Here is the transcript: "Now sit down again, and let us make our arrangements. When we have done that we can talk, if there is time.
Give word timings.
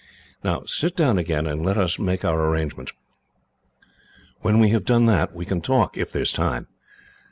"Now 0.43 0.63
sit 0.65 0.95
down 0.95 1.19
again, 1.19 1.45
and 1.45 1.63
let 1.63 1.77
us 1.77 1.99
make 1.99 2.25
our 2.25 2.49
arrangements. 2.49 2.91
When 4.39 4.57
we 4.57 4.69
have 4.69 4.83
done 4.83 5.05
that 5.05 5.35
we 5.35 5.45
can 5.45 5.61
talk, 5.61 5.95
if 5.95 6.11
there 6.11 6.23
is 6.23 6.33
time. 6.33 6.67